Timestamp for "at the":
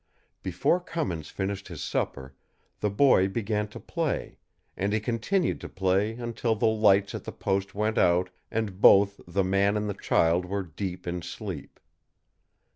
7.13-7.31